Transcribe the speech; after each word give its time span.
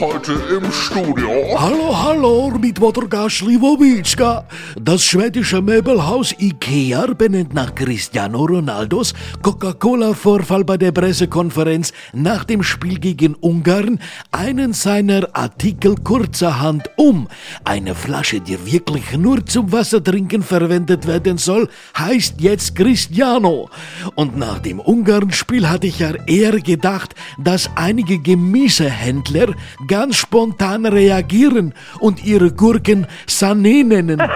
Heute 0.00 0.32
im 0.32 0.72
Studio. 0.72 1.30
Hallo, 1.58 1.96
hallo, 1.96 2.50
mit 2.58 2.80
Motorgas 2.80 3.34
Sliwowitschka. 3.34 4.46
Das 4.80 5.04
schwedische 5.04 5.60
Möbelhaus 5.60 6.34
Ikea 6.38 7.06
benennt 7.08 7.52
nach 7.52 7.74
Cristiano 7.74 8.44
Ronaldos 8.44 9.12
Coca-Cola-Vorfall 9.42 10.64
bei 10.64 10.76
der 10.76 10.92
Pressekonferenz 10.92 11.92
nach 12.12 12.44
dem 12.44 12.62
Spiel 12.62 12.98
gegen 12.98 13.34
Ungarn 13.34 14.00
einen 14.30 14.72
seiner 14.72 15.28
Artikel 15.34 15.94
kurzerhand 15.96 16.88
um. 16.96 17.28
Eine 17.64 17.94
Flasche, 17.94 18.40
die 18.40 18.64
wirklich 18.64 19.16
nur 19.16 19.44
zum 19.44 19.72
Wassertrinken 19.72 20.42
verwendet 20.42 21.06
werden 21.06 21.38
soll, 21.38 21.68
heißt 21.96 22.40
jetzt 22.40 22.74
Cristiano. 22.74 23.68
Und 24.14 24.36
nach 24.36 24.58
dem 24.58 24.80
Ungarn-Spiel 24.80 25.68
hatte 25.68 25.86
ich 25.86 25.98
ja 25.98 26.14
eher 26.26 26.58
gedacht, 26.60 27.14
dass 27.38 27.70
einige 27.76 28.18
Gemüsehändler 28.18 29.54
ganz 29.86 30.16
spontan 30.16 30.86
reagieren 30.86 31.74
und 32.00 32.24
ihre 32.24 32.52
Gurken 32.52 33.06
Sané 33.28 33.84
nennen. 33.84 34.22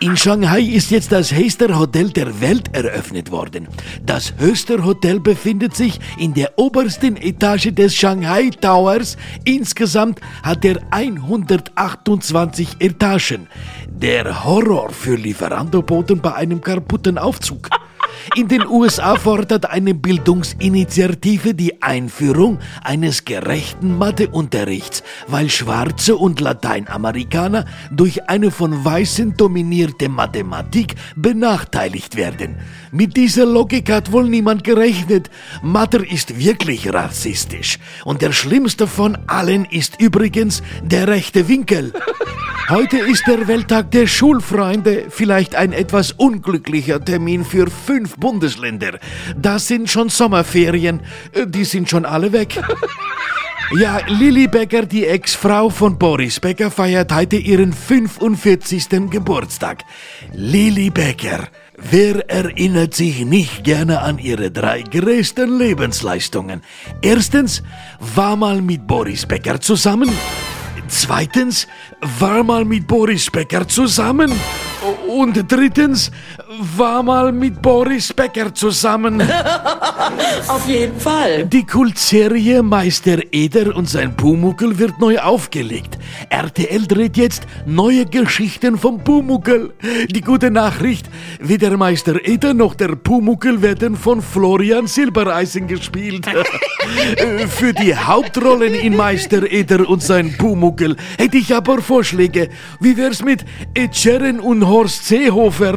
In 0.00 0.16
Shanghai 0.16 0.60
ist 0.60 0.90
jetzt 0.90 1.12
das 1.12 1.32
höchste 1.32 1.78
Hotel 1.78 2.10
der 2.10 2.40
Welt 2.40 2.74
eröffnet 2.74 3.30
worden. 3.30 3.68
Das 4.04 4.34
höchste 4.38 4.84
Hotel 4.84 5.20
befindet 5.20 5.74
sich 5.74 5.98
in 6.18 6.34
der 6.34 6.58
obersten 6.58 7.16
Etage 7.16 7.72
des 7.72 7.94
Shanghai 7.94 8.50
Towers. 8.50 9.16
Insgesamt 9.44 10.20
hat 10.42 10.64
er 10.64 10.80
128 10.90 12.76
Etagen. 12.80 13.48
Der 13.88 14.44
Horror 14.44 14.90
für 14.90 15.14
Lieferandoboten 15.14 16.20
bei 16.20 16.34
einem 16.34 16.60
kaputten 16.60 17.16
Aufzug. 17.16 17.70
In 18.36 18.48
den 18.48 18.66
USA 18.66 19.16
fordert 19.16 19.70
eine 19.70 19.94
Bildungsinitiative 19.94 21.54
die 21.54 21.82
Einführung 21.82 22.58
eines 22.82 23.24
gerechten 23.24 23.96
Matheunterrichts, 23.96 25.02
weil 25.28 25.48
Schwarze 25.50 26.16
und 26.16 26.40
Lateinamerikaner 26.40 27.64
durch 27.90 28.28
eine 28.28 28.50
von 28.50 28.84
Weißen 28.84 29.36
dominierte 29.36 30.08
Mathematik 30.08 30.94
benachteiligt 31.16 32.16
werden. 32.16 32.56
Mit 32.90 33.16
dieser 33.16 33.46
Logik 33.46 33.90
hat 33.90 34.12
wohl 34.12 34.28
niemand 34.28 34.64
gerechnet. 34.64 35.30
Mathe 35.62 36.04
ist 36.04 36.38
wirklich 36.38 36.92
rassistisch. 36.92 37.78
Und 38.04 38.22
der 38.22 38.32
schlimmste 38.32 38.86
von 38.86 39.16
allen 39.26 39.64
ist 39.64 40.00
übrigens 40.00 40.62
der 40.82 41.08
rechte 41.08 41.48
Winkel. 41.48 41.92
Heute 42.70 42.96
ist 42.96 43.26
der 43.26 43.46
Welttag 43.46 43.90
der 43.90 44.06
Schulfreunde, 44.06 45.04
vielleicht 45.10 45.54
ein 45.54 45.74
etwas 45.74 46.12
unglücklicher 46.12 47.04
Termin 47.04 47.44
für 47.44 47.66
fünf 47.70 48.16
Bundesländer. 48.16 48.98
Das 49.36 49.68
sind 49.68 49.90
schon 49.90 50.08
Sommerferien, 50.08 51.02
die 51.46 51.64
sind 51.64 51.90
schon 51.90 52.06
alle 52.06 52.32
weg. 52.32 52.62
Ja, 53.78 53.98
Lilly 54.06 54.46
Becker, 54.46 54.84
die 54.84 55.06
Ex-Frau 55.06 55.70
von 55.70 55.98
Boris 55.98 56.38
Becker, 56.38 56.70
feiert 56.70 57.10
heute 57.12 57.36
ihren 57.36 57.72
45. 57.72 59.10
Geburtstag. 59.10 59.84
Lilly 60.32 60.90
Becker. 60.90 61.48
Wer 61.78 62.28
erinnert 62.30 62.94
sich 62.94 63.24
nicht 63.24 63.64
gerne 63.64 64.02
an 64.02 64.18
ihre 64.18 64.50
drei 64.50 64.82
größten 64.82 65.58
Lebensleistungen? 65.58 66.62
Erstens, 67.00 67.62
war 67.98 68.36
mal 68.36 68.60
mit 68.60 68.86
Boris 68.86 69.24
Becker 69.26 69.60
zusammen. 69.60 70.10
Zweitens, 70.88 71.66
war 72.00 72.42
mal 72.44 72.64
mit 72.64 72.86
Boris 72.86 73.30
Becker 73.30 73.66
zusammen. 73.66 74.32
Und 75.14 75.44
drittens, 75.46 76.10
war 76.76 77.02
mal 77.04 77.30
mit 77.30 77.62
Boris 77.62 78.12
Becker 78.12 78.52
zusammen. 78.52 79.22
Auf 80.48 80.68
jeden 80.68 80.98
Fall. 80.98 81.46
Die 81.46 81.64
Kultserie 81.64 82.62
Meister 82.62 83.18
Eder 83.30 83.76
und 83.76 83.88
sein 83.88 84.16
Pumuckel 84.16 84.76
wird 84.76 84.98
neu 84.98 85.18
aufgelegt. 85.18 85.98
RTL 86.30 86.86
dreht 86.86 87.16
jetzt 87.16 87.46
neue 87.64 88.06
Geschichten 88.06 88.76
vom 88.76 89.04
Pumuckel. 89.04 89.72
Die 90.10 90.20
gute 90.20 90.50
Nachricht, 90.50 91.08
weder 91.38 91.76
Meister 91.76 92.24
Eder 92.26 92.52
noch 92.52 92.74
der 92.74 92.96
Pumuckel 92.96 93.62
werden 93.62 93.96
von 93.96 94.20
Florian 94.20 94.88
Silbereisen 94.88 95.68
gespielt. 95.68 96.26
Für 97.48 97.72
die 97.72 97.96
Hauptrollen 97.96 98.74
in 98.74 98.96
Meister 98.96 99.50
Eder 99.50 99.88
und 99.88 100.02
sein 100.02 100.36
Pumuckel 100.36 100.96
hätte 101.18 101.38
ich 101.38 101.54
aber 101.54 101.80
Vorschläge. 101.80 102.50
Wie 102.80 102.96
wär's 102.96 103.22
mit 103.22 103.44
Etcheren 103.74 104.40
und 104.40 104.66
Horst 104.66 105.03
Seehofer? 105.04 105.74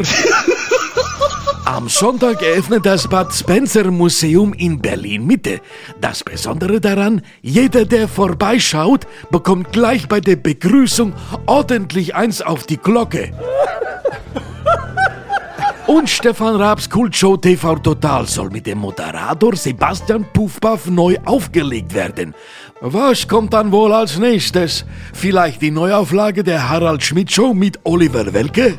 Am 1.66 1.90
Sonntag 1.90 2.42
eröffnet 2.42 2.86
das 2.86 3.10
Bad 3.10 3.34
Spencer 3.34 3.92
Museum 3.92 4.54
in 4.54 4.80
Berlin 4.80 5.28
Mitte. 5.28 5.60
Das 6.00 6.24
Besondere 6.24 6.80
daran, 6.80 7.22
jeder, 7.42 7.84
der 7.84 8.08
vorbeischaut, 8.08 9.06
bekommt 9.30 9.74
gleich 9.74 10.08
bei 10.08 10.22
der 10.22 10.38
Begrüßung 10.38 11.12
ordentlich 11.46 12.16
eins 12.16 12.42
auf 12.42 12.68
die 12.68 12.78
Glocke. 12.78 13.34
Und 15.88 16.10
Stefan 16.10 16.56
Raabs 16.56 16.90
Kultshow 16.90 17.36
TV 17.36 17.76
Total 17.80 18.26
soll 18.28 18.50
mit 18.50 18.66
dem 18.66 18.78
Moderator 18.78 19.58
Sebastian 19.58 20.26
Puffpaff 20.32 20.86
neu 20.88 21.18
aufgelegt 21.26 21.94
werden. 21.94 22.34
Was 22.80 23.28
kommt 23.28 23.54
dann 23.54 23.74
wohl 23.74 23.92
als 23.92 24.18
nächstes? 24.18 24.86
Vielleicht 25.14 25.62
die 25.62 25.72
Neuauflage 25.72 26.46
der 26.46 26.70
Harald 26.70 27.04
Schmidt 27.04 27.30
Show 27.30 27.54
mit 27.54 27.78
Oliver 27.84 28.34
Welke? 28.34 28.78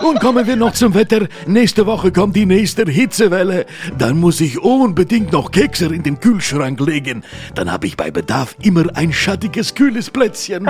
Und 0.00 0.20
kommen 0.20 0.46
wir 0.46 0.56
noch 0.56 0.72
zum 0.72 0.94
Wetter. 0.94 1.26
Nächste 1.46 1.86
Woche 1.86 2.12
kommt 2.12 2.36
die 2.36 2.44
nächste 2.46 2.84
Hitzewelle. 2.84 3.66
Dann 3.96 4.18
muss 4.18 4.40
ich 4.40 4.62
unbedingt 4.62 5.32
noch 5.32 5.50
Kekse 5.50 5.86
in 5.86 6.02
den 6.02 6.20
Kühlschrank 6.20 6.78
legen. 6.80 7.24
Dann 7.54 7.72
habe 7.72 7.86
ich 7.86 7.96
bei 7.96 8.10
Bedarf 8.10 8.54
immer 8.62 8.84
ein 8.94 9.10
schattiges, 9.12 9.74
kühles 9.74 10.10
Plätzchen. 10.10 10.64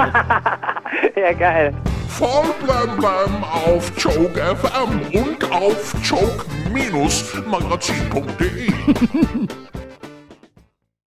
ja, 1.17 1.33
geil. 1.39 1.75
Voll 2.09 2.47
blem 2.65 2.97
blem 2.97 3.45
auf 3.45 3.93
Joke 3.99 4.41
FM 4.41 5.01
und 5.13 5.53
auf 5.53 5.95
joke-magazin.de. 6.03 8.73